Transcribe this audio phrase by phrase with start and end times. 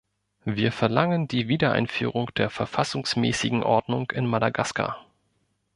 [0.45, 5.05] Wir verlangen die Wiedereinführung der verfassungsmäßigen Ordnung in Madagaskar.